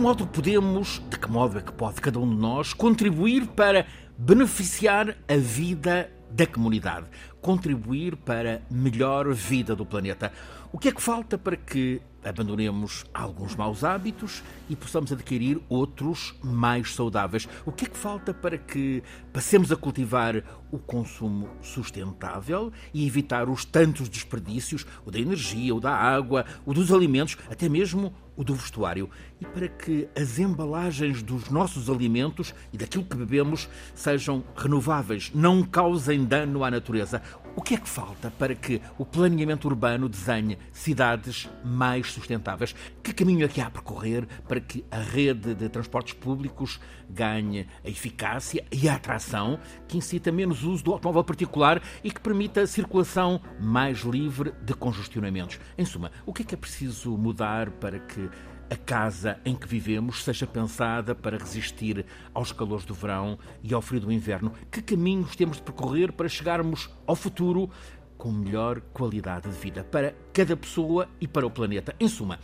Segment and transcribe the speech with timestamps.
[0.00, 5.14] Modo podemos, de que modo é que pode cada um de nós contribuir para beneficiar
[5.28, 7.04] a vida da comunidade,
[7.42, 10.32] contribuir para melhor vida do planeta?
[10.72, 16.34] O que é que falta para que abandonemos alguns maus hábitos e possamos adquirir outros
[16.42, 17.48] mais saudáveis.
[17.64, 19.02] O que é que falta para que
[19.32, 25.80] passemos a cultivar o consumo sustentável e evitar os tantos desperdícios, o da energia, o
[25.80, 31.22] da água, o dos alimentos, até mesmo o do vestuário, e para que as embalagens
[31.22, 37.20] dos nossos alimentos e daquilo que bebemos sejam renováveis, não causem dano à natureza.
[37.56, 42.74] O que é que falta para que o planeamento urbano desenhe cidades mais sustentáveis?
[43.02, 47.66] Que caminho é que há a percorrer para que a rede de transportes públicos ganhe
[47.84, 52.60] a eficácia e a atração que incita menos uso do automóvel particular e que permita
[52.60, 55.58] a circulação mais livre de congestionamentos?
[55.76, 58.30] Em suma, o que é que é preciso mudar para que
[58.70, 63.82] a casa em que vivemos seja pensada para resistir aos calores do verão e ao
[63.82, 64.52] frio do inverno?
[64.70, 67.68] Que caminhos temos de percorrer para chegarmos ao futuro
[68.16, 71.94] com melhor qualidade de vida para cada pessoa e para o planeta?
[71.98, 72.38] Em suma,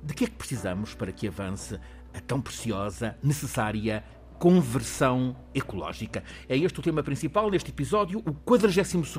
[0.00, 1.78] de que é que precisamos para que avance
[2.14, 4.04] a tão preciosa, necessária
[4.42, 6.24] conversão ecológica.
[6.48, 9.16] É este o tema principal neste episódio, o 42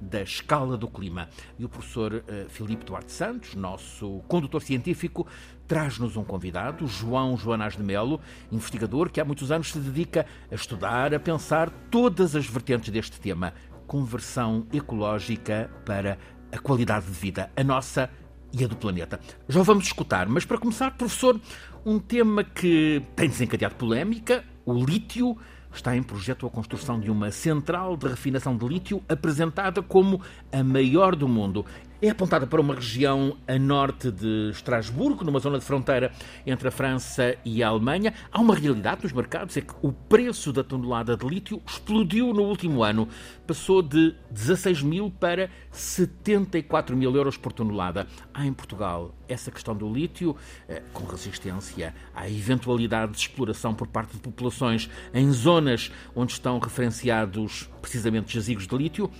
[0.00, 1.28] da Escala do Clima.
[1.58, 5.26] E o professor uh, Filipe Duarte Santos, nosso condutor científico,
[5.66, 10.54] traz-nos um convidado, João Joanás de Melo, investigador que há muitos anos se dedica a
[10.54, 13.52] estudar, a pensar todas as vertentes deste tema.
[13.86, 16.18] Conversão ecológica para
[16.52, 18.10] a qualidade de vida, a nossa
[18.52, 19.20] e a do planeta.
[19.48, 21.40] Já vamos escutar, mas para começar, professor,
[21.84, 25.36] um tema que tem desencadeado polémica, o lítio.
[25.72, 30.64] Está em projeto a construção de uma central de refinação de lítio apresentada como a
[30.64, 31.66] maior do mundo
[32.00, 36.12] é apontada para uma região a norte de Estrasburgo, numa zona de fronteira
[36.46, 38.12] entre a França e a Alemanha.
[38.30, 42.42] Há uma realidade nos mercados, é que o preço da tonelada de lítio explodiu no
[42.42, 43.08] último ano.
[43.46, 48.06] Passou de 16 mil para 74 mil euros por tonelada.
[48.34, 50.36] Há em Portugal essa questão do lítio,
[50.68, 56.58] eh, com resistência à eventualidade de exploração por parte de populações em zonas onde estão
[56.58, 59.10] referenciados precisamente jazigos de lítio.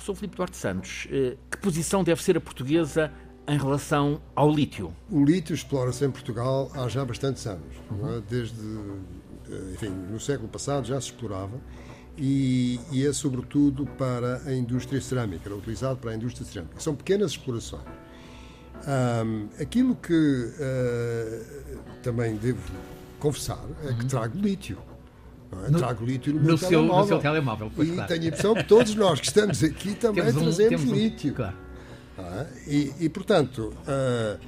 [0.00, 3.12] Professor Filipe Duarte Santos, eh, que posição deve ser a portuguesa
[3.46, 4.96] em relação ao lítio?
[5.10, 7.76] O lítio explora-se em Portugal há já bastantes anos.
[8.08, 8.22] É?
[8.26, 8.58] Desde,
[9.50, 11.60] eh, enfim, no século passado já se explorava
[12.16, 16.80] e, e, é sobretudo para a indústria cerâmica, era utilizado para a indústria cerâmica.
[16.80, 17.84] São pequenas explorações.
[19.26, 22.72] Um, aquilo que uh, também devo
[23.18, 24.08] confessar é que uhum.
[24.08, 24.78] trago lítio.
[25.52, 25.70] É?
[25.70, 27.00] No, Trago lítio no, no meu seu, telemóvel.
[27.00, 28.08] No seu telemóvel e claro.
[28.08, 31.32] tenho a impressão que todos nós que estamos aqui também temos um, trazemos lítio.
[31.32, 31.56] Um, claro.
[32.18, 34.38] Ah, e, e, portanto, uh,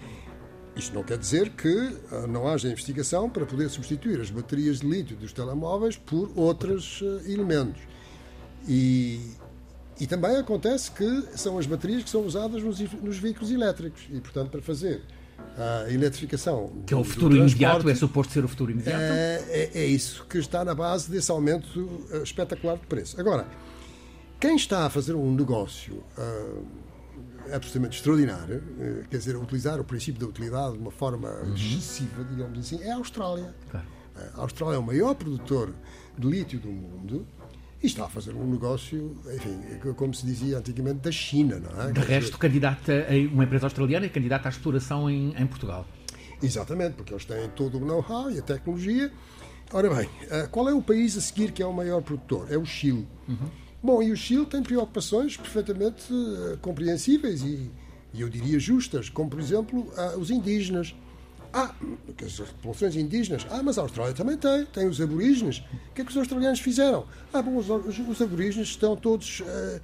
[0.77, 4.87] isto não quer dizer que uh, não haja investigação para poder substituir as baterias de
[4.87, 7.83] lítio dos telemóveis por outros uh, elementos.
[8.69, 9.21] E,
[9.99, 14.03] e também acontece que são as baterias que são usadas nos, nos veículos elétricos.
[14.11, 15.03] E, portanto, para fazer
[15.57, 16.73] a eletrificação.
[16.87, 19.01] Que é o futuro imediato, é suposto ser o futuro imediato?
[19.01, 23.21] É, é, é, isso que está na base desse aumento eh, espetacular de preço.
[23.21, 23.47] Agora,
[24.41, 26.67] quem está a fazer um negócio uh,
[27.53, 31.55] absolutamente extraordinário, uh, quer dizer, utilizar o princípio da utilidade de uma forma uhum.
[31.55, 33.55] excessiva, digamos assim, é a Austrália.
[33.71, 33.87] Claro.
[34.35, 35.73] A Austrália é o maior produtor
[36.19, 37.27] de lítio do mundo
[37.83, 39.61] e está a fazer um negócio, enfim,
[39.97, 41.91] como se dizia antigamente, da China, não é?
[41.91, 45.87] De resto, candidata a uma empresa australiana é candidata à exploração em, em Portugal.
[46.41, 49.13] Exatamente, porque eles têm todo o know-how e a tecnologia.
[49.73, 52.47] Ora bem, eh, qual é o país a seguir que é o maior produtor?
[52.51, 53.07] É o Chile.
[53.29, 53.49] Uhum.
[53.83, 57.71] Bom, e o Chile tem preocupações perfeitamente eh, compreensíveis e
[58.15, 60.95] eu diria justas, como por exemplo os indígenas.
[61.53, 61.75] Ah,
[62.25, 63.47] as populações indígenas.
[63.51, 64.65] Ah, mas a Austrália também tem.
[64.67, 65.59] Tem os aborígenes.
[65.91, 67.05] O que é que os australianos fizeram?
[67.33, 69.81] Ah, bom, os, os aborígenes estão todos uh,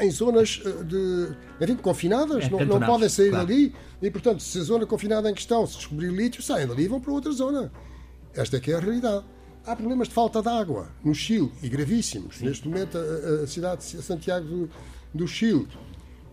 [0.00, 3.46] em zonas eh, de, enfim, confinadas, é, não, não, podem sair claro.
[3.46, 3.74] dali.
[4.00, 7.00] E, portanto, se a zona confinada em questão se descobrir lítio, saem dali e vão
[7.00, 7.72] para outra zona.
[8.34, 9.24] Esta é que é a realidade.
[9.64, 12.36] Há problemas de falta de água no Chile, e gravíssimos.
[12.36, 12.46] Sim.
[12.46, 14.70] Neste momento, a, a, cidade de Santiago do,
[15.12, 15.66] do Chile.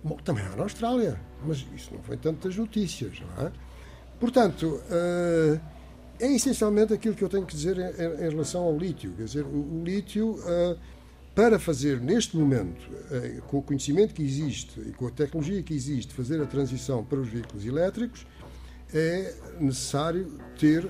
[0.04, 3.52] Bom, também há na Austrália, mas isso não foi tantas notícias, não é?
[4.24, 5.60] Portanto, uh,
[6.18, 9.12] é essencialmente aquilo que eu tenho que dizer em, em relação ao lítio.
[9.18, 10.80] Quer dizer, o, o lítio, uh,
[11.36, 15.74] para fazer neste momento, uh, com o conhecimento que existe e com a tecnologia que
[15.74, 18.26] existe, fazer a transição para os veículos elétricos,
[18.94, 20.88] é necessário ter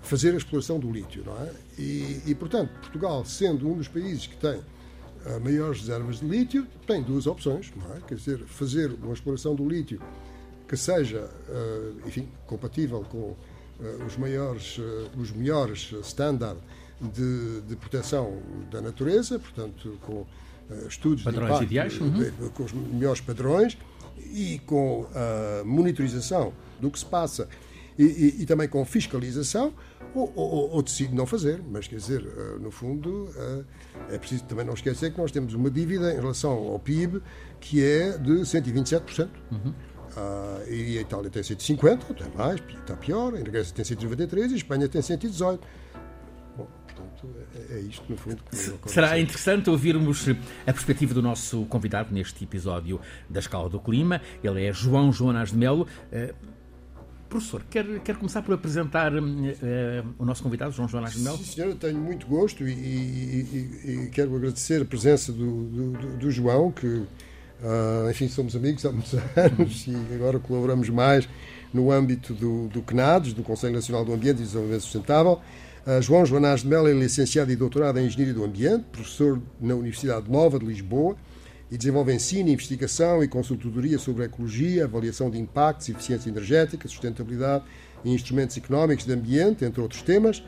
[0.00, 1.50] fazer a exploração do lítio, não é?
[1.78, 4.62] E, e, portanto, Portugal, sendo um dos países que tem
[5.42, 8.00] maiores reservas de lítio, tem duas opções, não é?
[8.06, 10.00] Quer dizer, fazer uma exploração do lítio
[10.74, 11.30] que seja,
[12.04, 13.36] enfim, compatível com
[14.06, 14.80] os maiores,
[15.16, 16.62] os melhores standards
[17.00, 18.38] de, de proteção
[18.70, 20.26] da natureza, portanto, com
[20.88, 22.48] estudos padrões de impacto, ideais, uhum.
[22.50, 23.78] com os melhores padrões
[24.32, 27.48] e com a monitorização do que se passa
[27.98, 29.72] e, e, e também com fiscalização,
[30.14, 31.60] ou, ou, ou, decide não fazer.
[31.70, 35.54] Mas, quer dizer, eh, no fundo, eh, é preciso também não esquecer que nós temos
[35.54, 37.20] uma dívida em relação ao PIB
[37.60, 39.28] que é de 127%.
[39.50, 39.74] Uhum.
[40.16, 43.34] Uh, e a Itália tem 150, até mais, está pior.
[43.34, 45.66] A Grécia tem 193 e a Espanha tem 118.
[46.56, 47.28] Bom, portanto,
[47.70, 50.28] é, é isto, no fundo, que Será interessante ouvirmos
[50.66, 54.20] a perspectiva do nosso convidado neste episódio da Escala do Clima.
[54.42, 55.88] Ele é João Jonas de Melo.
[56.12, 56.54] Uh,
[57.34, 59.20] Professor, quer, quer começar por apresentar uh,
[60.16, 61.36] o nosso convidado, João João de Mel?
[61.36, 66.30] Sim, senhor, tenho muito gosto e, e, e quero agradecer a presença do, do, do
[66.30, 67.02] João, que,
[67.62, 71.28] uh, enfim, somos amigos há muitos anos e agora colaboramos mais
[71.72, 75.40] no âmbito do, do CNADES, do Conselho Nacional do Ambiente e Desenvolvimento Sustentável.
[75.86, 79.74] Uh, João Joanás de Mel é licenciado e doutorado em Engenharia do Ambiente, professor na
[79.74, 81.16] Universidade Nova de Lisboa,
[81.70, 87.64] e desenvolve ensino, investigação e consultoria sobre ecologia, avaliação de impactos, eficiência energética, sustentabilidade
[88.04, 90.42] e instrumentos económicos de ambiente, entre outros temas,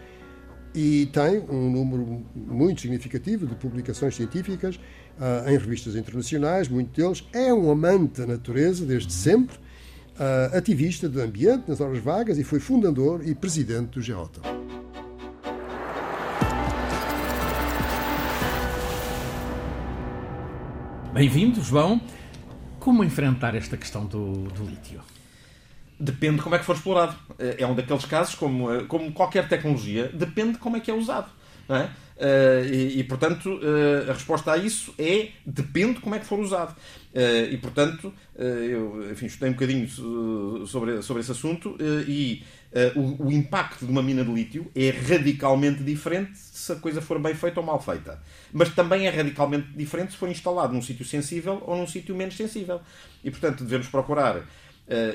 [0.75, 4.79] e tem um número muito significativo de publicações científicas
[5.19, 7.25] uh, em revistas internacionais, muito deles.
[7.33, 12.45] É um amante da natureza desde sempre, uh, ativista do ambiente nas horas vagas e
[12.45, 14.41] foi fundador e presidente do GEOTA.
[21.13, 22.01] Bem-vindo, João.
[22.79, 25.01] Como enfrentar esta questão do, do lítio?
[25.99, 27.17] Depende de como é que for explorado.
[27.39, 31.31] É um daqueles casos, como, como qualquer tecnologia, depende de como é que é usado.
[31.67, 31.91] Não é?
[32.17, 36.25] Uh, e, e, portanto, uh, a resposta a isso é depende de como é que
[36.25, 36.75] for usado.
[37.15, 39.89] Uh, e, portanto, eu enfim, estudei um bocadinho
[40.67, 41.77] sobre, sobre esse assunto
[42.07, 42.43] e
[42.95, 47.19] o, o, impacto de uma mina de lítio é radicalmente diferente se a coisa for
[47.19, 48.21] bem feita ou mal feita.
[48.53, 52.37] Mas também é radicalmente diferente se for instalado num sítio sensível ou num sítio menos
[52.37, 52.83] sensível.
[53.25, 54.43] E, portanto, devemos procurar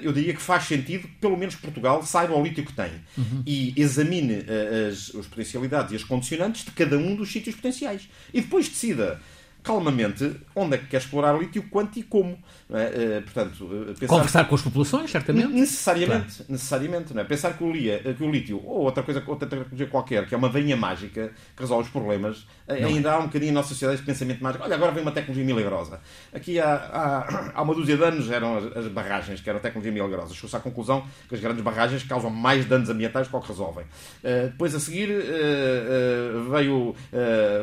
[0.02, 3.44] eu diria que faz sentido que, pelo menos, Portugal saiba o lítio que tem uhum.
[3.46, 8.10] e examine uh, as, as potencialidades e as condicionantes de cada um dos sítios potenciais.
[8.34, 9.22] E depois decida
[9.64, 12.38] calmamente onde é que quer explorar o lítio, quanto e como.
[12.70, 13.20] É?
[13.20, 13.70] Uh, portanto,
[14.02, 14.08] eh.
[14.08, 15.48] Conversar com as populações, certamente.
[15.48, 16.52] Necessariamente, claro.
[16.52, 17.14] necessariamente.
[17.14, 17.26] Não é?
[17.26, 20.38] Pensar que o, lia, que o lítio, ou outra coisa, outra tecnologia qualquer, que é
[20.38, 23.14] uma varinha mágica que resolve os problemas, eh, Não ainda é.
[23.14, 24.64] há um bocadinho na nossa sociedade este pensamento mágico.
[24.64, 26.00] Olha, agora vem uma tecnologia milagrosa.
[26.34, 29.62] Aqui há, há, há uma dúzia de anos eram as, as barragens, que eram a
[29.62, 30.34] tecnologia milagrosa.
[30.34, 33.84] Chegou-se à conclusão que as grandes barragens causam mais danos ambientais do que resolvem.
[33.84, 36.96] Uh, depois, a seguir, uh, veio,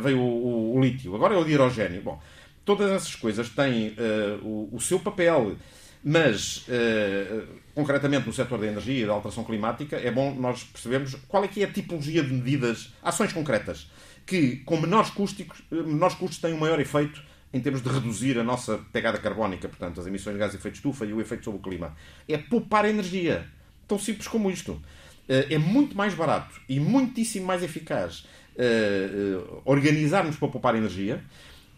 [0.02, 1.14] veio o, o, o lítio.
[1.14, 1.87] Agora é o hidrogênio.
[2.00, 2.20] Bom,
[2.68, 5.56] todas essas coisas têm uh, o, o, seu papel,
[6.04, 11.14] mas uh, concretamente no setor da energia e da alteração climática, é bom nós percebermos
[11.26, 13.90] qual é que é a tipologia de medidas, ações concretas,
[14.26, 17.22] que com menores custos, menores custos têm um maior efeito
[17.54, 20.74] em termos de reduzir a nossa pegada carbónica, portanto, as emissões de gás de efeito
[20.74, 21.96] de estufa e o efeito sobre o clima.
[22.28, 23.46] É poupar energia.
[23.86, 24.78] Tão simples como isto.
[25.26, 28.26] Eh, é muito mais barato e muitíssimo mais eficaz
[29.64, 31.22] organizarmos para poupar energia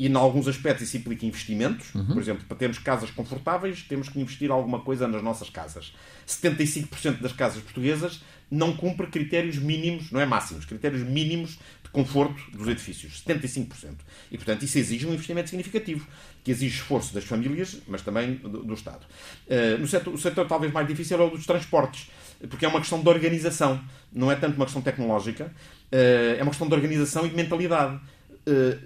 [0.00, 1.94] e, em alguns aspectos, isso implica investimentos.
[1.94, 2.06] Uhum.
[2.06, 5.92] Por exemplo, para termos casas confortáveis, temos que investir alguma coisa nas nossas casas.
[6.26, 12.40] 75% das casas portuguesas não cumpre critérios mínimos, não é máximos, critérios mínimos de conforto
[12.50, 13.22] dos edifícios.
[13.26, 13.96] 75%.
[14.32, 16.06] E, portanto, isso exige um investimento significativo,
[16.42, 19.04] que exige esforço das famílias, mas também do, do Estado.
[19.46, 22.10] Uh, no setor, o setor talvez mais difícil é o dos transportes,
[22.48, 23.78] porque é uma questão de organização,
[24.10, 25.52] não é tanto uma questão tecnológica,
[25.92, 28.00] uh, é uma questão de organização e de mentalidade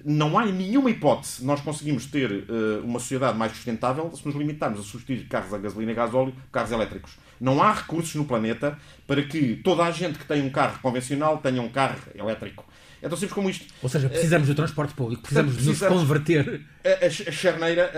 [0.05, 4.81] não há nenhuma hipótese nós conseguimos ter uh, uma sociedade mais sustentável se nos limitarmos
[4.81, 7.13] a substituir carros a gasolina e gasóleo por carros elétricos.
[7.41, 11.39] Não há recursos no planeta para que toda a gente que tem um carro convencional
[11.39, 12.65] tenha um carro elétrico.
[13.03, 13.67] É tão simples como isto.
[13.83, 16.63] Ou seja, precisamos do transporte público, precisamos, precisamos de nos converter.
[16.83, 17.93] A, a, a charneira,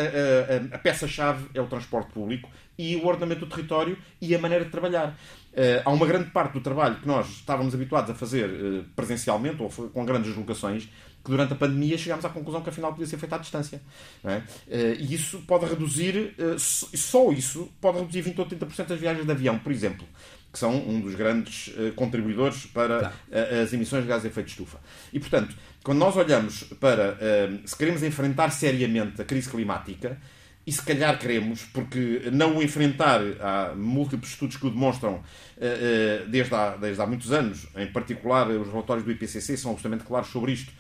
[0.72, 4.64] a, a peça-chave é o transporte público e o ordenamento do território e a maneira
[4.64, 5.16] de trabalhar.
[5.56, 9.62] Uh, há uma grande parte do trabalho que nós estávamos habituados a fazer uh, presencialmente
[9.62, 10.86] ou com grandes deslocações
[11.26, 13.82] que durante a pandemia chegámos à conclusão que afinal podia ser feita à distância.
[14.24, 14.42] É?
[14.70, 19.26] Eh, e isso pode reduzir, eh, só isso, pode reduzir 20 ou 30% das viagens
[19.26, 20.06] de avião, por exemplo,
[20.52, 23.12] que são um dos grandes eh, contribuidores para tá.
[23.60, 24.78] as emissões de gases de efeito de estufa.
[25.12, 27.18] E, portanto, quando nós olhamos para
[27.64, 30.20] se queremos enfrentar seriamente a crise climática,
[30.66, 35.20] e se calhar queremos, porque não o enfrentar, há múltiplos estudos que o demonstram
[35.60, 39.70] eh, eh, desde há, desde há muitos anos, em particular os relatórios do IPCC são
[39.70, 40.72] absolutamente claros sobre isto,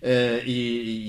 [0.00, 0.50] eh, e,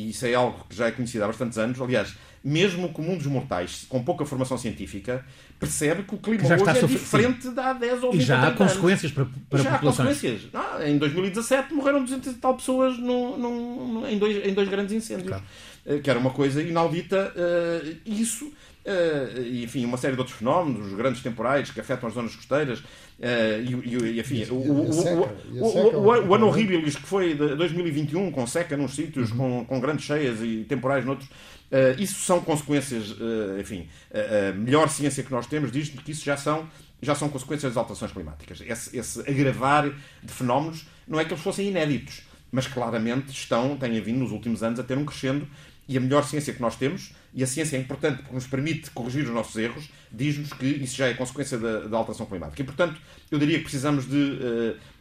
[0.08, 1.80] e isso é algo que já é conhecido há bastantes anos.
[1.82, 2.14] Aliás,
[2.44, 5.26] mesmo o comum dos mortais, com pouca formação científica,
[5.60, 8.26] percebe que o clima Já hoje é sofrer- diferente de há 10 ou 20 E
[8.26, 8.74] já há ou 30 anos.
[8.74, 10.10] consequências para, para já há populações.
[10.10, 10.50] consequências.
[10.54, 14.94] Ah, em 2017 morreram 200 e tal pessoas num- num- em, dois, em dois grandes
[14.94, 15.30] incêndios.
[15.30, 15.44] Claro.
[15.86, 17.32] Eh, Que era uma coisa inaudita.
[17.36, 18.52] eh, Isso,
[18.84, 22.36] eh, e, enfim, uma série de outros fenómenos, os grandes temporais que afetam as zonas
[22.36, 22.84] costeiras,
[23.20, 29.64] e, enfim, o, ano horríbilis que foi de 2021, com seca nos sítios, Uhum.
[29.66, 31.30] com, grandes cheias e temporais noutros,
[31.72, 36.12] eh, isso são consequências, eh, enfim, a, a melhor ciência que nós temos diz que
[36.12, 36.68] isso já são,
[37.02, 38.62] já são consequências das alterações climáticas.
[38.66, 39.90] Esse, esse agravar
[40.24, 44.62] de fenómenos não é que eles fossem inéditos, mas claramente estão, têm vindo nos últimos
[44.64, 45.48] anos a ter um crescendo
[45.88, 48.90] e a melhor ciência que nós temos, e a ciência é importante porque nos permite
[48.92, 52.62] corrigir os nossos erros, diz-nos que isso já é consequência da, da alteração climática.
[52.62, 53.00] E, portanto,
[53.30, 54.40] eu diria que precisamos de,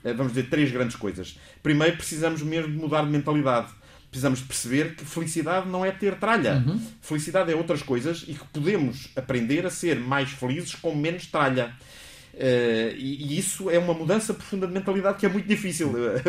[0.04, 1.38] eh, vamos dizer, três grandes coisas.
[1.62, 3.68] Primeiro, precisamos mesmo de mudar de mentalidade.
[4.10, 6.64] Precisamos de perceber que felicidade não é ter tralha.
[7.00, 11.72] Felicidade é outras coisas e que podemos aprender a ser mais felizes com menos tralha.
[12.36, 15.92] Eh, e, isso é uma mudança profunda de mentalidade que é muito difícil.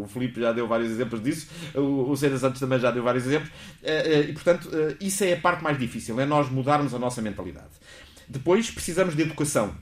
[0.00, 3.26] o Filipe já deu vários exemplos disso, o, o Cenas Santos também já deu vários
[3.26, 3.50] exemplos,
[3.82, 7.22] Eh, eh, e portanto, isso é a parte mais difícil, é nós mudarmos a nossa
[7.22, 7.70] mentalidade.
[8.28, 9.74] Depois precisamos de educação.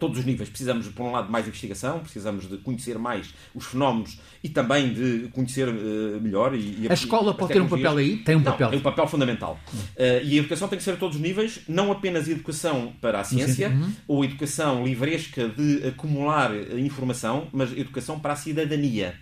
[0.00, 0.48] Todos os níveis.
[0.48, 4.92] Precisamos, por um lado, de mais investigação, precisamos de conhecer mais os fenómenos e também
[4.92, 6.54] de conhecer eh, melhor.
[6.54, 8.16] E, e A escola as pode ter um papel aí?
[8.16, 8.70] Tem um Não, papel.
[8.70, 9.60] tem um papel fundamental.
[9.72, 12.92] Uh, e a educação tem que ser a todos os níveis, não apenas a educação
[13.00, 13.92] para a ciência, Uhum.
[14.08, 19.14] ou a educação livresca de acumular eh, informação, mas a educação para a cidadania.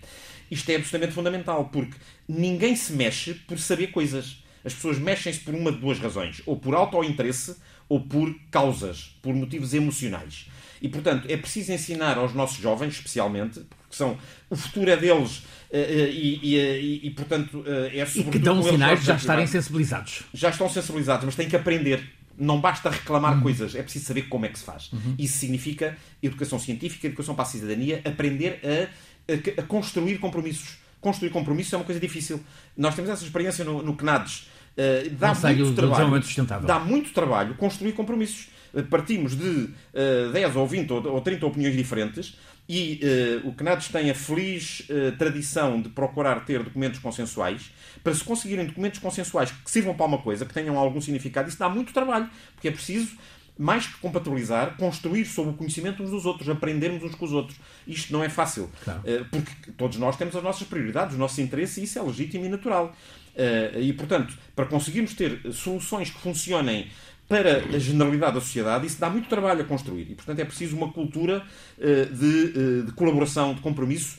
[0.49, 1.95] Isto é absolutamente fundamental, porque
[2.27, 4.41] ninguém se mexe por saber coisas.
[4.65, 7.55] As pessoas mexem-se por uma de duas razões, ou por auto-interesse,
[7.87, 10.47] ou por causas, por motivos emocionais.
[10.81, 14.17] E, portanto, é preciso ensinar aos nossos jovens, especialmente, porque são
[14.49, 18.31] o futuro é deles, eh, eh, e, e, e, e, portanto, eh, é E sobretudo
[18.31, 20.23] que dão sinais de já estarem sensibilizados.
[20.33, 22.03] já estão sensibilizados, mas têm que aprender.
[22.37, 24.89] Não basta reclamar coisas, é preciso saber como é que se faz.
[25.17, 30.77] Isso significa educação científica, educação para a cidadania, aprender a, a- a construir compromissos.
[31.01, 32.39] Construir compromissos é uma coisa difícil.
[32.77, 34.47] Nós temos essa experiência no, no CNADES.
[34.79, 36.67] Uh, dá Conselho muito trabalho.
[36.67, 38.47] Dá muito trabalho construir compromissos.
[38.73, 42.37] Uh, Partimos de uh, 10 ou 20 ou, ou 30 opiniões diferentes
[42.69, 43.01] e
[43.43, 47.71] uh, o CNADES tem a feliz uh, tradição de procurar ter documentos consensuais.
[48.03, 51.57] Para se conseguirem documentos consensuais que sirvam para uma coisa, que tenham algum significado, isso
[51.57, 53.17] dá muito trabalho, porque é preciso
[53.59, 57.59] mais que compatibilizar, construir sobre o conhecimento uns dos outros, aprendermos uns com os outros.
[57.85, 59.01] Isto não é fácil, Claro.
[59.03, 62.45] Eh, porque todos nós temos as nossas prioridades, os nossos interesses, e isso é legítimo
[62.45, 62.95] e natural.
[63.35, 66.87] Eh, E, portanto, para conseguirmos ter soluções que funcionem
[67.27, 70.07] para a generalidade da sociedade, isso dá muito trabalho a construir.
[70.09, 71.43] E, portanto, é preciso uma cultura
[71.79, 74.17] eh, de, eh, de colaboração, de compromisso,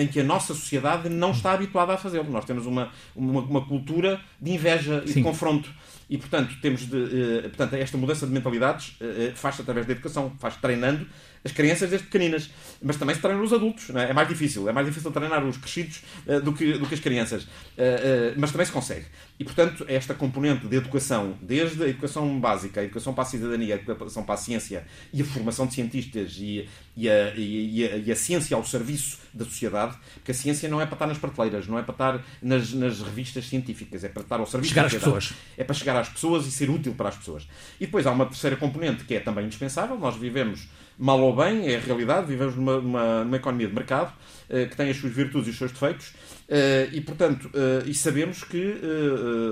[0.00, 2.30] em que a nossa sociedade não está habituada a fazê-lo.
[2.30, 5.14] Nós temos uma, uma, uma cultura de inveja e Sim.
[5.16, 5.68] de confronto.
[6.08, 8.96] E, portanto, temos de, portanto, esta mudança de mentalidades
[9.34, 11.06] faz-se através da educação, faz treinando
[11.46, 12.50] as crianças desde pequeninas.
[12.82, 13.88] Mas também se treina os adultos.
[13.90, 14.10] é?
[14.10, 14.68] é mais difícil.
[14.68, 17.46] É mais difícil treinar os crescidos eh, do, que, do que as crianças.
[17.78, 19.06] Eh, eh, mas também se consegue.
[19.38, 23.74] E, portanto, esta componente de educação, desde a educação básica, a educação para a cidadania,
[23.76, 27.96] a educação para a ciência e a formação de cientistas e, e, a, e, a,
[27.96, 31.18] e a ciência ao serviço da sociedade, porque a ciência não é para estar nas
[31.18, 34.82] prateleiras, não é para estar nas, nas revistas científicas, é para estar ao serviço Chegar
[34.82, 35.26] da às sociedade.
[35.26, 35.40] pessoas.
[35.56, 37.46] É para chegar às pessoas e ser útil para as pessoas.
[37.78, 39.98] E depois há uma terceira componente que é também indispensável.
[39.98, 40.66] Nós vivemos,
[40.98, 44.12] mal ou bem, é a realidade, vivemos numa, numa, numa economia de mercado
[44.48, 46.12] eh, que tem as suas virtudes e os seus defeitos.
[46.48, 48.80] eh, e, portanto, eh, e sabemos que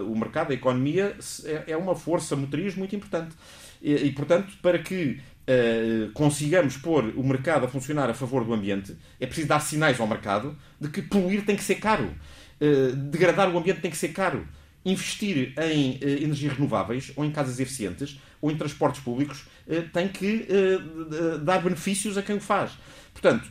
[0.06, 3.34] o mercado, a economia, é, é uma força motriz muito importante.
[3.82, 5.20] E, e, portanto, para que
[6.14, 10.06] consigamos pôr o mercado a funcionar a favor do ambiente, é preciso dar sinais ao
[10.06, 12.10] mercado de que poluir tem que ser caro.
[13.10, 14.48] Degradar o ambiente tem que ser caro.
[14.84, 20.08] Investir em eh, energias renováveis, ou em casas eficientes, ou em transportes públicos, eh, tem
[20.08, 22.72] que eh, dar benefícios a quem o faz.
[23.12, 23.50] Portanto,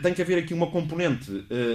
[0.00, 1.28] tem que haver aqui uma componente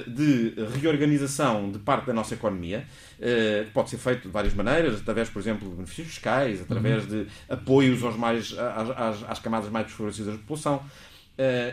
[0.07, 2.85] de reorganização de parte da nossa economia,
[3.19, 7.27] que pode ser feito de várias maneiras, através, por exemplo, de benefícios fiscais, através de
[7.49, 10.81] apoios aos mais, às, às- camadas mais desfavorecidas da população.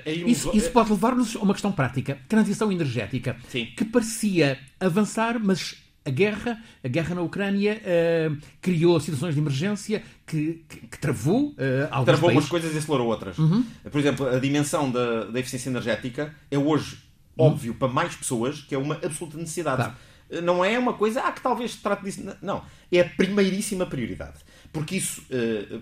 [0.04, 2.18] Ilusão- Isso, isso pode levar-nos a uma questão prática.
[2.28, 3.36] Transição energética.
[3.48, 3.66] Sim.
[3.76, 5.76] Que parecia avançar, mas
[6.06, 8.30] a guerra, a guerra na Ucrânia, eh,
[8.60, 13.06] criou situações de emergência que, que- que travou eh, alguns travou umas coisas e acelerou
[13.08, 13.38] outras.
[13.38, 13.64] Uhum.
[13.90, 16.98] Por exemplo, a dimensão da, da eficiência energética é hoje
[17.38, 19.76] óbvio para mais pessoas que é uma absoluta necessidade.
[19.76, 19.94] Claro.
[20.42, 22.22] Não é uma coisa, ah, que talvez se trate disso.
[22.42, 22.62] Não.
[22.90, 24.38] É a primeiríssima prioridade.
[24.72, 25.22] Porque isso,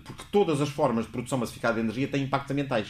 [0.05, 2.89] porque todas as formas de produção massificada de energia têm impactos ambientais.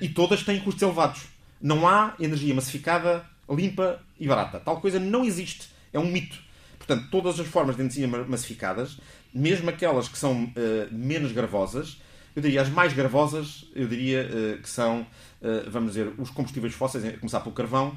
[0.00, 1.22] E todas têm custos elevados.
[1.60, 4.60] Não há energia massificada limpa e barata.
[4.60, 5.68] Tal coisa não existe.
[5.92, 6.38] É um mito.
[6.86, 8.98] Portanto, todas as formas de energia massificadas,
[9.34, 10.52] mesmo aquelas que são uh,
[10.92, 12.00] menos gravosas,
[12.34, 16.74] eu diria as mais gravosas, eu diria uh, que são, uh, vamos dizer, os combustíveis
[16.74, 17.96] fósseis, a começar pelo carvão,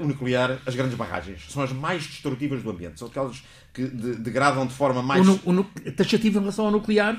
[0.00, 1.46] o nuclear, as grandes barragens.
[1.48, 2.98] São as mais destrutivas do ambiente.
[2.98, 5.24] São aquelas que de, degradam de forma mais.
[5.28, 7.16] O, o, taxativo em relação ao nuclear?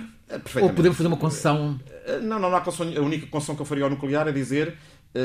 [0.62, 1.79] Ou podemos fazer uma concessão?
[2.21, 2.91] Não, não, não há concessão.
[2.97, 4.75] A única concessão que eu faria ao nuclear é dizer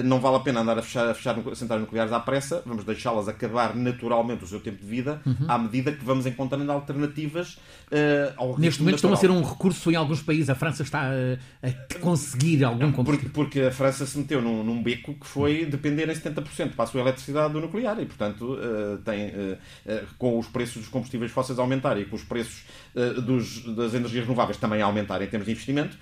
[0.05, 3.27] não vale a pena andar a fechar, a fechar centrais nucleares à pressa, vamos deixá-las
[3.27, 5.47] acabar naturalmente o seu tempo de vida, uhum.
[5.49, 8.97] à medida que vamos encontrando alternativas uh, ao Neste momento natural.
[8.97, 12.93] estão a ser um recurso em alguns países, a França está a, a conseguir algum.
[12.93, 16.85] Porque, porque, a França se meteu num, num, beco que foi depender em 70% para
[16.85, 19.59] a sua eletricidade do nuclear e, portanto, uh, tem, uh,
[20.19, 22.65] com os preços dos combustíveis fósseis aumentarem e com os preços
[23.25, 25.97] dos, das energias renováveis também aumentarem em termos de investimento,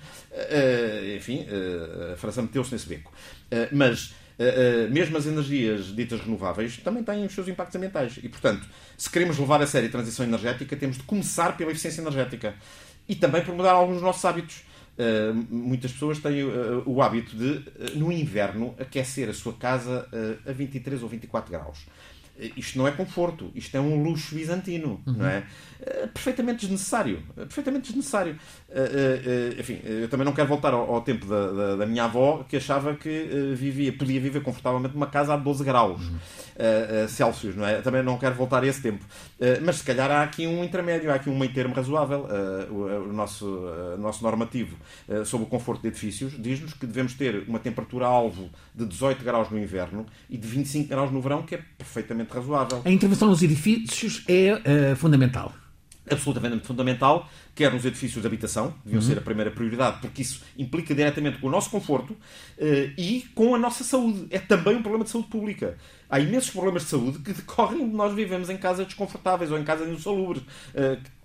[1.15, 1.45] enfim,
[2.13, 3.11] a França meteu-se nesse beco.
[3.51, 8.19] Eh, mas Uh, uh, mesmo as energias ditas renováveis também têm os seus impactos ambientais.
[8.21, 12.01] E, portanto, se queremos levar a sério a transição energética, temos de começar pela eficiência
[12.01, 12.53] energética.
[13.09, 14.57] E também por mudar alguns dos nossos hábitos.
[14.95, 16.43] Uh, muitas pessoas têm
[16.85, 17.63] o hábito de,
[17.97, 20.07] no inverno, aquecer a sua casa
[20.45, 21.87] a 23 ou 24 graus.
[22.55, 25.13] Isto não é conforto, isto é um luxo bizantino, uhum.
[25.13, 25.43] não é?
[25.79, 27.23] Uh, perfeitamente desnecessário.
[27.31, 28.37] Uh, perfeitamente desnecessário.
[28.69, 32.45] Uh, enfim, eu também não quero voltar ao, ao tempo da, da, da, minha avó
[32.47, 37.07] que achava que vivia, podia viver confortavelmente numa casa a 12 graus uhum.
[37.07, 37.81] Celsius, não é?
[37.81, 39.03] Também não quero voltar a esse tempo.
[39.63, 42.27] mas se calhar há aqui um intermédio, há aqui um meio termo razoável.
[42.69, 43.45] O, o, nosso,
[43.99, 44.75] nosso normativo
[45.25, 49.57] sobre o conforto de edifícios diz-nos que devemos ter uma temperatura-alvo de 18 graus no
[49.57, 52.81] inverno e de 25 graus no verão, que é perfeitamente razoável.
[52.83, 55.53] A intervenção nos edifícios é uh, fundamental.
[56.09, 59.07] Absolutamente fundamental, quer nos edifícios de habitação, deviam uhum.
[59.07, 62.17] ser a primeira prioridade, porque isso implica diretamente com o nosso conforto uh,
[62.97, 64.25] e com a nossa saúde.
[64.29, 65.77] É também um problema de saúde pública.
[66.09, 69.63] Há imensos problemas de saúde que decorrem de nós vivemos em casas desconfortáveis ou em
[69.65, 70.43] casas insalubres.
[70.73, 71.17] Uh,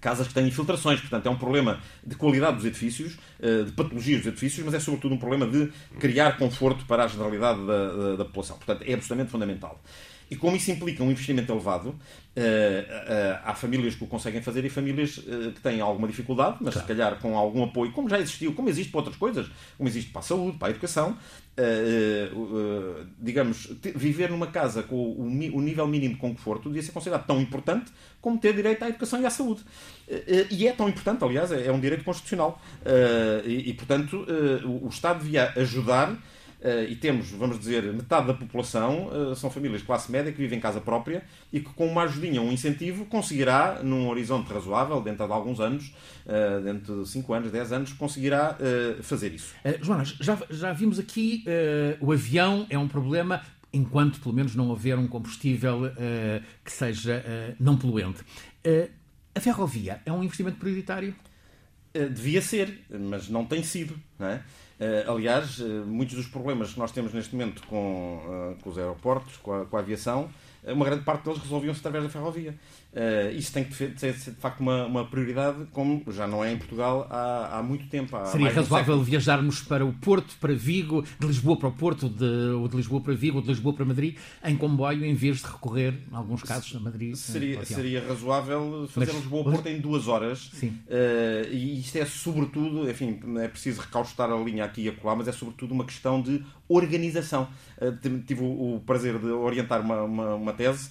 [0.00, 1.00] casas que têm infiltrações.
[1.00, 5.12] Portanto, é um problema de qualidade dos edifícios, de patologias dos edifícios, mas é sobretudo
[5.12, 8.56] um problema de criar conforto para a generalidade da, da, da população.
[8.58, 9.82] Portanto, é absolutamente fundamental.
[10.30, 14.64] E como isso implica um investimento elevado, uh, uh, há famílias que o conseguem fazer
[14.64, 16.86] e famílias uh, que têm alguma dificuldade, mas claro.
[16.88, 20.10] se calhar com algum apoio, como já existiu, como existe para outras coisas, como existe
[20.10, 21.16] para a saúde, para a educação,
[23.18, 27.40] digamos, viver numa casa com o, o, nível mínimo de conforto devia ser considerado tão
[27.40, 29.62] importante como ter direito à educação e à saúde.
[30.52, 32.62] e é tão importante, aliás, é, é um direito constitucional.
[33.44, 34.24] E, e, portanto,
[34.64, 36.16] o, Estado devia ajudar
[36.88, 40.58] e temos, vamos dizer, metade da população uh, são famílias de classe média que vivem
[40.58, 45.24] em casa própria e que com uma ajudinha, um incentivo, conseguirá, num horizonte razoável, dentro
[45.24, 45.94] de alguns anos,
[46.26, 48.56] uh, dentro de 5 anos, 10 anos, conseguirá
[49.02, 49.54] fazer isso.
[49.80, 51.44] Joana, já, já vimos aqui
[52.00, 53.42] o avião é um problema
[53.72, 55.82] enquanto pelo menos não houver um combustível
[56.64, 57.22] que seja
[57.58, 58.20] não poluente.
[59.34, 61.14] a ferrovia é um investimento prioritário?
[62.10, 63.98] devia ser, mas não tem sido.
[64.18, 64.42] Não é?
[64.80, 68.78] Uh, aliás, uh, muitos dos problemas que nós temos neste momento com, uh, com os
[68.78, 70.30] aeroportos, com a, com a aviação,
[70.64, 72.54] uma grande parte deles resolviam-se através da ferrovia.
[72.90, 76.56] Uh, isso tem que ser, de facto uma, uma, prioridade, como já não é em
[76.56, 78.16] Portugal há, há muito tempo.
[78.16, 82.24] Há Seria razoável viajarmos para o Porto, para Vigo, de Lisboa para o Porto, de,
[82.24, 85.44] ou de Lisboa para Vigo, ou de Lisboa para Madrid, em comboio, em vez de
[85.44, 87.14] recorrer, em alguns casos, a Madrid.
[87.14, 90.50] Seria, seria razoável fazer Mas, Lisboa Porto em duas horas.
[90.54, 90.68] Sim.
[90.68, 95.28] Uh, e isto é sobretudo, enfim, é preciso recaustar a linha aqui e acolá, mas
[95.28, 97.48] é sobretudo uma questão de organização.
[97.76, 100.90] Uh, tive o, o, prazer de orientar uma, uma, uma tese,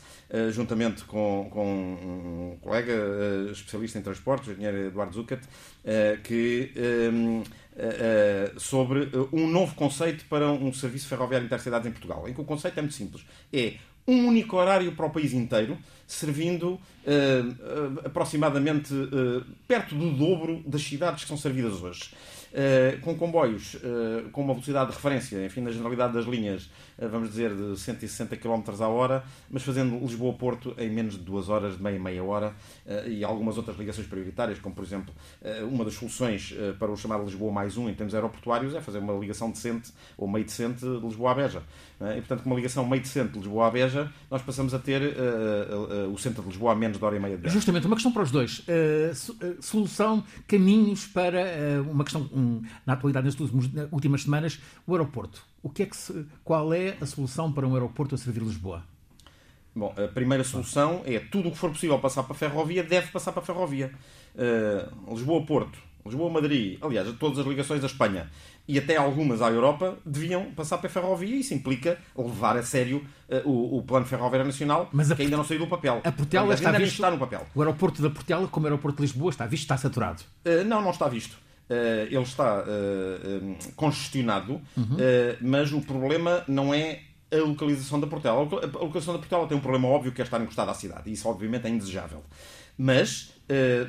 [0.51, 6.71] juntamente com, com um colega uh, especialista em transportes, o engenheiro Eduardo Zucat, uh, que
[7.11, 7.45] um, uh,
[7.79, 12.43] eh, sobre um novo conceito para um serviço ferroviário intercidades em Portugal, em que o
[12.43, 13.23] conceito é muito simples.
[13.53, 13.75] É
[14.07, 16.79] um único horário para o país inteiro, servindo
[18.05, 18.93] aproximadamente
[19.67, 22.11] perto do dobro das cidades que são servidas hoje.
[22.47, 26.63] Uh, com comboios uh, com uma velocidade de referência, enfim, na generalidade das linhas,
[26.97, 31.49] uh, vamos dizer, de 160 km a hora, mas fazendo Lisboa-Porto em menos de duas
[31.49, 32.53] horas, de meia meia hora,
[33.07, 35.13] e algumas outras ligações prioritárias, como por exemplo,
[35.69, 39.13] uma das soluções para o chamado Lisboa mais um em termos aeroportuários é fazer uma
[39.13, 41.63] ligação decente ou meio decente de Lisboa a Beja.
[41.99, 42.11] É?
[42.11, 45.01] E portanto, com uma ligação meio decente de Lisboa a Beja, nós passamos a ter
[46.11, 47.53] o centro de Lisboa a menos de hora e meia de Beja.
[47.53, 48.63] Justamente, uma questão para os dois.
[49.59, 51.41] solução, caminhos para
[51.89, 53.49] uma questão um, na atualidade, nestas
[53.91, 55.43] últimas semanas, o aeroporto.
[55.63, 58.83] O que é que se, qual é a solução para um aeroporto a servir Lisboa?
[59.75, 63.11] Bom, a primeira solução é tudo o que for possível passar para a ferrovia deve
[63.11, 63.91] passar para a ferrovia.
[64.33, 68.29] Uh, Lisboa-Porto, Lisboa-Madrid, aliás, todas as ligações à Espanha
[68.67, 72.63] e até algumas à Europa deviam passar para a ferrovia e isso implica levar a
[72.63, 76.01] sério uh, o, o, plano ferroviário nacional Mas que ainda não saiu do papel.
[76.03, 76.93] A Portela está, ainda visto...
[76.95, 77.45] está no papel.
[77.53, 80.23] O aeroporto da Portela, como o aeroporto de Lisboa, está visto, está saturado?
[80.43, 81.37] Uh, não, não está visto.
[81.69, 82.63] Uh, ele está
[83.75, 84.97] congestionado, uhum.
[85.41, 87.01] mas o problema não é
[87.31, 88.37] a localização da Portela.
[88.37, 91.13] A localização da Portela tem um problema óbvio que é estar encostada à cidade e
[91.13, 92.23] isso obviamente é indesejável.
[92.77, 93.33] Mas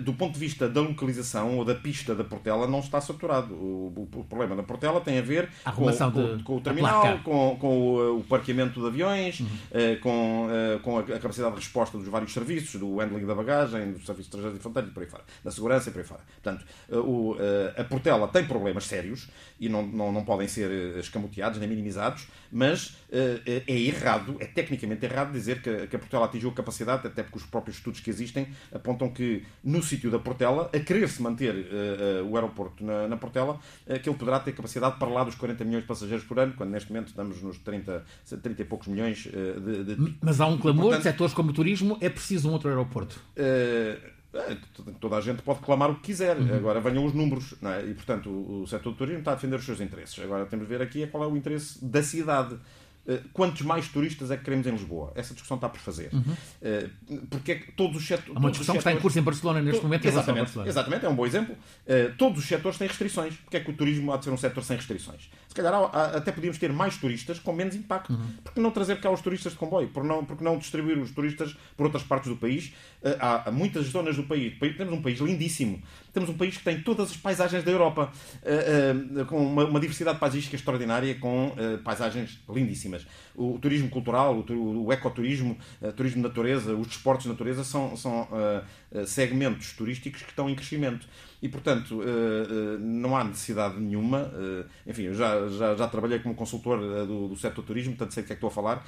[0.01, 3.55] do ponto de vista da localização ou da pista da Portela, não está saturado.
[3.55, 7.57] O, o, problema da Portela tem a ver a com, com, com, o terminal, com,
[7.59, 9.47] com o, o, parqueamento de aviões, uhum.
[9.47, 10.49] uh, com,
[10.83, 14.31] com a, a, capacidade de resposta dos vários serviços, do handling da bagagem, do serviço
[14.31, 16.21] de e fronteiras e por aí fora, da segurança e por aí fora.
[16.41, 17.37] Portanto, o,
[17.77, 22.97] a Portela tem problemas sérios e não, não, não podem ser escamoteados nem minimizados, mas
[23.11, 27.39] é errado, é tecnicamente errado dizer que, que a Portela atingiu a capacidade, até porque
[27.39, 32.25] os próprios estudos que existem apontam que no sítio da Portela, a querer-se manter uh,
[32.25, 35.35] uh, o aeroporto na, na Portela, uh, que ele poderá ter capacidade para lá dos
[35.35, 38.05] 40 milhões de passageiros por ano, quando neste momento estamos nos 30,
[38.43, 40.15] 30 e poucos milhões de, de...
[40.21, 43.21] Mas há um clamor Portanto, de setores como o turismo, é preciso um outro aeroporto.
[45.01, 46.37] Toda a gente pode clamar o que quiser.
[46.37, 46.55] Uhum.
[46.55, 47.55] Agora venham os números.
[47.63, 47.87] É?
[47.89, 50.19] E, portanto, o, o setor do turismo está a defender os seus interesses.
[50.23, 52.57] Agora temos de ver aqui qual é o interesse da cidade.
[53.09, 55.13] Eh, quantos mais turistas é que queremos em Lisboa?
[55.15, 56.11] Essa discussão está por fazer.
[56.13, 56.37] Uhum.
[56.61, 56.91] Eh,
[57.31, 58.37] porque é que todos os setores.
[58.37, 60.07] Há uma discussão que está em curso em Barcelona neste momento.
[60.07, 61.57] Exatamente, exatamente, é um bom exemplo.
[61.87, 63.35] Eh, todos os setores têm restrições.
[63.37, 65.31] Porque é que o turismo há de ser um setor sem restrições?
[65.49, 68.13] Se calhar até podíamos ter mais turistas com menos impacto.
[68.13, 68.31] Uhum.
[68.45, 69.89] Porque não trazer cá os turistas de comboio?
[69.89, 72.75] Porque não, porque não distribuir os turistas por outras partes do país?
[73.19, 74.59] Há muitas zonas do país.
[74.77, 75.83] Temos um país lindíssimo.
[76.19, 78.11] Temos um país que tem todas as paisagens da Europa,
[79.29, 81.55] com uma diversidade paisística extraordinária, com
[81.85, 83.07] paisagens lindíssimas.
[83.37, 87.97] O turismo cultural, o, o ecoturismo, o turismo de natureza, os desportos de natureza são,
[87.97, 88.65] são uh,
[89.07, 91.07] segmentos turísticos que estão em crescimento.
[91.41, 94.31] E, portanto, uh, uh, não há necessidade nenhuma.
[94.87, 98.27] enfim, eu já, já, já trabalhei como consultor do, do setor turismo, portanto sei do
[98.27, 98.87] que é que estou a falar.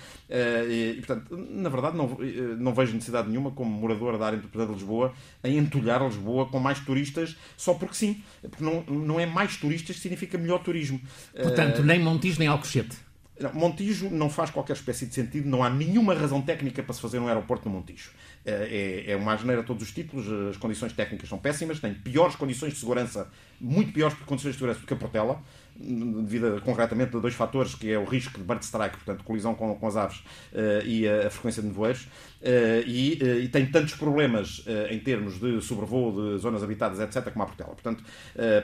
[0.69, 2.19] E, portanto, na verdade, não,
[2.59, 5.13] não vejo necessidade nenhuma, como morador da área metropolitana de Lisboa,
[5.45, 8.23] em entulhar Lisboa com mais turistas só porque sim.
[8.43, 11.01] Porque não, não é mais turistas que significa melhor turismo.
[11.33, 13.10] Portanto, nem Montijo nem Alcochete.
[13.55, 17.19] Montijo não faz qualquer espécie de sentido, não há nenhuma razão técnica para se fazer
[17.19, 18.11] um aeroporto no Montijo.
[18.45, 22.37] É, é, é uma asneira todos os títulos, as condições técnicas são péssimas, tem piores
[22.37, 25.43] condições de segurança, muito piores condições de segurança do que a Portela
[25.81, 29.75] devido concretamente a dois fatores, que é o risco de bird strike, portanto, colisão com,
[29.75, 33.67] com as aves, uh, e a, a, frequência de nevoeiros, uh, e, uh, e, tem
[33.67, 37.71] tantos problemas em termos de sobrevoo de zonas habitadas, etc., como a Portela.
[37.71, 38.05] Portanto,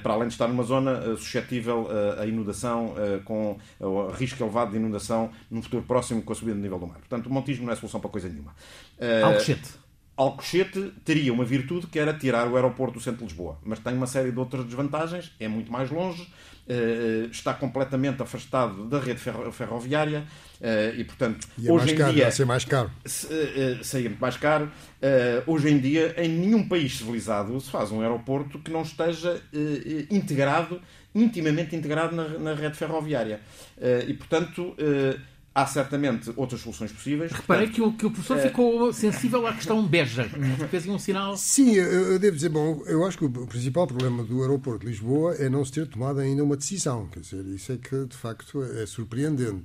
[0.02, 3.58] para além de estar numa zona suscetível à inundação, com
[4.14, 6.98] risco elevado de inundação num futuro próximo com a subida do nível do mar.
[6.98, 8.54] Portanto, o montismo não é solução para coisa nenhuma.
[9.24, 9.86] Alcochete.
[10.16, 13.94] Alcochete teria uma virtude que era tirar o aeroporto do centro de Lisboa, mas tem
[13.94, 16.26] uma série de outras desvantagens, é muito mais longe,
[17.30, 19.20] está completamente afastado da rede
[19.52, 20.24] ferroviária
[20.60, 22.22] eh, e, portanto, e é hoje em caro, dia.
[22.24, 22.90] Vai ser mais caro.
[23.30, 24.70] Eh, muito mais caro.
[25.46, 29.40] Hoje em dia, em nenhum país civilizado se faz um aeroporto que não esteja
[30.10, 30.80] integrado,
[31.14, 33.40] intimamente integrado na, na rede ferroviária.
[34.08, 34.74] E, portanto
[35.56, 37.32] Há certamente outras soluções possíveis.
[37.32, 38.42] Reparei Portanto, que, o, que o professor é...
[38.42, 40.28] ficou sensível à questão beja.
[40.70, 41.34] Fez um sinal.
[41.34, 44.88] Sim, eu, eu, devo dizer, bom, eu acho que o principal problema do aeroporto de
[44.88, 47.06] Lisboa é não se ter tomado ainda uma decisão.
[47.06, 49.64] Quer dizer, isso é que, de facto, é surpreendente.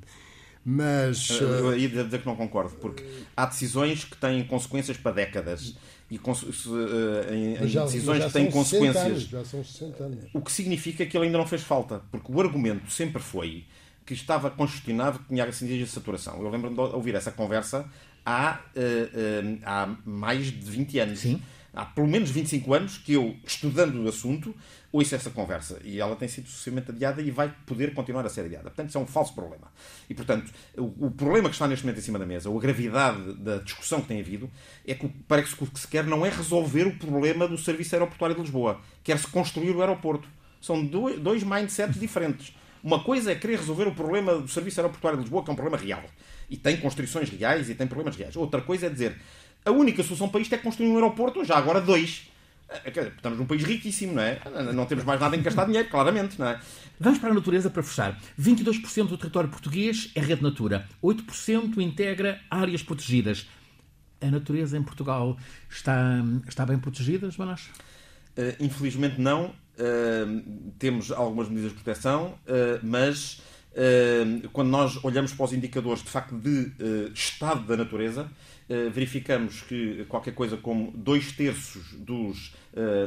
[0.63, 1.29] Mas.
[1.29, 3.03] Eu aí devo dizer que não concordo, porque
[3.35, 5.75] há decisões que têm consequências para décadas
[6.09, 9.05] e em, já, decisões que têm consequências.
[9.05, 10.25] Anos, já são 60 anos.
[10.33, 13.65] O que significa que ele ainda não fez falta, porque o argumento sempre foi
[14.05, 16.41] que estava congestionado, que tinha síndrome de saturação.
[16.41, 17.89] Eu lembro-me de ouvir essa conversa
[18.25, 21.19] há, uh, uh, há mais de 20 anos.
[21.19, 21.41] Sim.
[21.73, 24.53] Há pelo menos 25 anos que eu, estudando o assunto,
[24.91, 25.79] ouço essa conversa.
[25.85, 28.65] E ela tem sido sucessivamente adiada e vai poder continuar a ser adiada.
[28.65, 29.71] Portanto, isso é um falso problema.
[30.09, 32.61] E, portanto, o, o problema que está neste momento em cima da mesa, ou a
[32.61, 34.51] gravidade da discussão que tem havido,
[34.85, 37.95] é que parece que o que se quer não é resolver o problema do Serviço
[37.95, 38.81] Aeroportuário de Lisboa.
[39.01, 40.27] Quer-se construir o aeroporto.
[40.61, 42.53] São dois mindsets diferentes.
[42.83, 45.55] Uma coisa é querer resolver o problema do Serviço Aeroportuário de Lisboa, que é um
[45.55, 46.03] problema real.
[46.49, 48.35] E tem constrições reais e tem problemas reais.
[48.35, 49.17] Outra coisa é dizer
[49.63, 52.27] a única solução para isto é construir um aeroporto, já agora dois.
[52.69, 54.39] Eh, estamos num país riquíssimo, não é?
[54.73, 56.59] Não temos mais nada em gastar dinheiro, claramente, não é?
[56.99, 58.19] Vamos para a natureza para fechar.
[58.39, 60.87] 22% do território português é rede natura.
[61.03, 63.47] 8% integra áreas protegidas.
[64.19, 65.37] A natureza em Portugal
[65.69, 67.69] está, está bem protegida, Joanas?
[68.37, 69.53] Uh, infelizmente não.
[70.77, 73.41] Temos algumas medidas de proteção, uh, mas
[74.51, 76.73] quando nós olhamos para os indicadores de facto de
[77.13, 78.29] estado da natureza,
[78.93, 82.53] verificamos que qualquer coisa como dois terços dos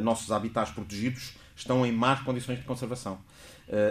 [0.00, 3.18] nossos habitats protegidos estão em más condições de conservação.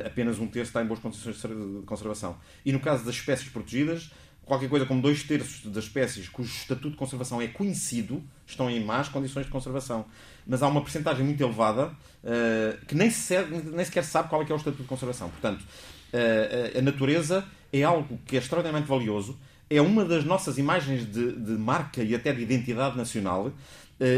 [0.03, 2.39] apenas um terço está em boas condições de conservação.
[2.65, 4.09] E no caso das espécies protegidas,
[4.45, 8.83] qualquer coisa como dois terços das espécies cujo estatuto de conservação é conhecido estão em
[8.83, 10.05] más condições de conservação.
[10.45, 14.45] Mas há uma percentagem muito elevada uh, que nem sequer, nem sequer sabe qual é,
[14.49, 15.29] é o estatuto de conservação.
[15.29, 21.09] Portanto, uh, a natureza é algo que é extraordinariamente valioso, é uma das nossas imagens
[21.09, 23.53] de, de marca e até de identidade nacional uh,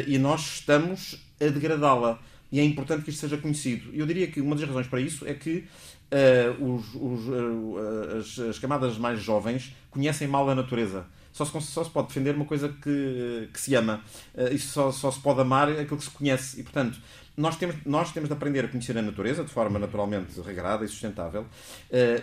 [0.08, 2.20] e nós estamos a degradá-la.
[2.52, 3.90] E é importante que isto seja conhecido.
[3.94, 5.66] Eu diria que uma das razões para isso é que
[6.12, 11.06] uh, os, os, uh, as, as, camadas mais jovens conhecem mal a natureza.
[11.32, 14.02] Só se, só se pode defender uma coisa que, que se ama.
[14.34, 16.60] Uh, isso só, só se pode amar aquilo que se conhece.
[16.60, 17.00] E, portanto,
[17.36, 20.88] nós temos, nós temos de aprender a conhecer a natureza de forma naturalmente regrada e
[20.88, 21.46] sustentável,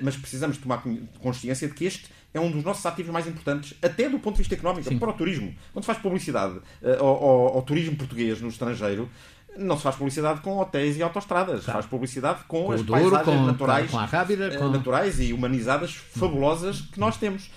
[0.01, 0.83] mas precisamos tomar
[1.21, 4.39] consciência de que este é um dos nossos ativos mais importantes, até do ponto de
[4.39, 4.99] vista económico, Sim.
[4.99, 5.55] para o turismo.
[5.71, 6.59] Quando faz publicidade
[6.99, 9.07] ao, ao, ao, turismo português no estrangeiro,
[9.57, 11.73] não se faz publicidade com hotéis e autostradas, tá.
[11.73, 14.69] faz publicidade com, com as Douro, paisagens com, naturais, com Rábida, eh, com...
[14.69, 17.51] naturais e humanizadas fabulosas que nós temos.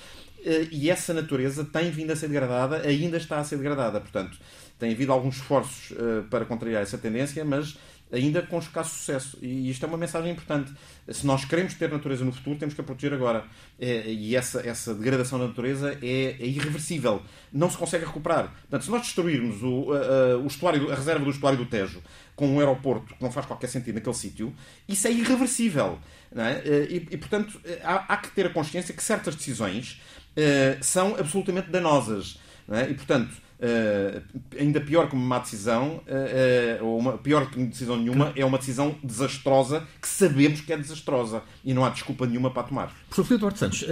[0.45, 3.99] Eh, e essa natureza tem vindo a ser degradada, ainda está a ser degradada.
[3.99, 4.38] Portanto,
[4.77, 7.77] tem havido alguns esforços uh, para contrariar essa tendência, mas
[8.11, 9.37] ainda com escasso sucesso.
[9.41, 10.71] E isto é uma mensagem importante.
[11.09, 13.45] Se nós queremos ter natureza no futuro, temos que a proteger agora.
[13.79, 17.21] É, e essa, essa degradação da natureza é, é, irreversível.
[17.51, 18.53] Não se consegue recuperar.
[18.61, 22.01] Portanto, se nós destruirmos o, a, o estuário, a reserva do estuário do Tejo
[22.35, 24.53] com um aeroporto que não faz qualquer sentido naquele sítio,
[24.87, 25.99] isso é irreversível.
[26.35, 26.87] É?
[26.89, 30.01] E, e, portanto, há, há, que ter a consciência que certas decisões
[30.35, 32.37] uh, são absolutamente danosas.
[32.69, 32.89] É?
[32.89, 34.21] E, portanto, Uh,
[34.59, 38.43] ainda pior que uma má decisão, uh, uh, ou uma, pior que decisão nenhuma, é
[38.43, 42.87] uma decisão desastrosa que sabemos que é desastrosa e não há desculpa nenhuma para tomar.
[43.07, 43.85] Professor Filipe Duarte Santos,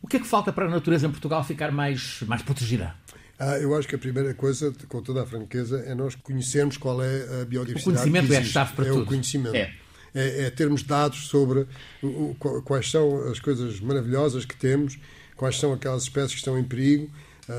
[0.00, 2.94] o que é que falta para a natureza em Portugal ficar mais, mais protegida?
[3.38, 7.02] Ah, eu acho que a primeira coisa, com toda a franqueza, é nós conhecermos qual
[7.02, 7.80] é a biodiversidade.
[7.80, 9.02] O conhecimento é a chave para é tudo.
[9.02, 9.56] O conhecimento.
[9.56, 9.74] É.
[10.14, 11.66] É, é termos dados sobre
[12.02, 14.96] o, o, quais são as coisas maravilhosas que temos,
[15.36, 17.10] quais são aquelas espécies que estão em perigo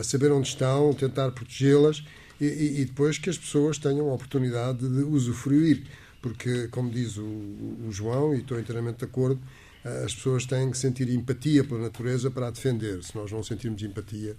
[0.02, 2.04] saber onde estão, tentar protegê-las
[2.40, 5.84] e, e, depois que as pessoas tenham a oportunidade de usufruir.
[6.22, 9.40] Porque, como diz o, o João, e estou inteiramente de acordo,
[9.84, 13.04] as pessoas têm que sentir empatia pela natureza para a defender.
[13.04, 14.36] Se nós não sentirmos empatia,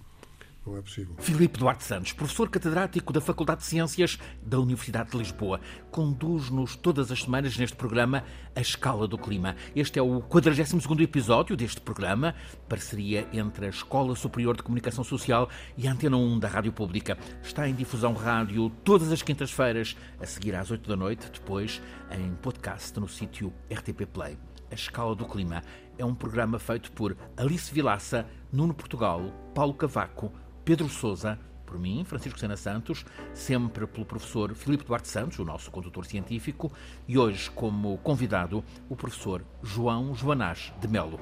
[0.67, 1.15] não é possível.
[1.19, 7.11] Filipe Duarte Santos, professor catedrático da Faculdade de Ciências da Universidade de Lisboa, conduz-nos todas
[7.11, 8.25] as semanas neste programa
[8.55, 9.57] A Escala do Clima.
[9.77, 12.35] Este é o 42º episódio deste programa,
[12.69, 17.19] parceria entre a Escola Superior de Comunicação Social e a Antena 1 da Rádio Pública.
[17.43, 22.35] Está em difusão rádio todas as quintas-feiras, a seguir às 8 da noite, depois em
[22.37, 24.39] podcast no sítio RTP Play.
[24.71, 25.63] A Escala do Clima
[25.99, 29.23] é um programa feito por Alice Vilaça, Nuno Portugal,
[29.55, 30.33] Paulo Cavaco,
[30.65, 35.71] Pedro Souza, por mim, Francisco Sena Santos, sempre pelo professor Filipe Duarte Santos, o nosso
[35.71, 36.73] condutor científico,
[37.07, 41.21] e hoje como convidado o professor João Joanás de Melo.